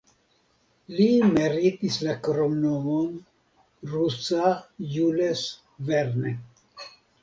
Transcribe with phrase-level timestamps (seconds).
[0.99, 3.13] Li meritis la kromnomon
[3.95, 4.53] "Rusa
[4.99, 5.49] Jules
[5.95, 6.39] Verne".